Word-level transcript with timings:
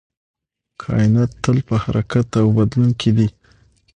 کائنات 0.81 1.31
تل 1.43 1.57
په 1.67 1.75
حرکت 1.83 2.27
او 2.41 2.47
بدلون 2.57 2.89
کې 2.99 3.11
دی 3.17 3.27